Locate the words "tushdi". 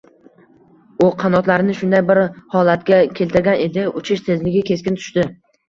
5.03-5.31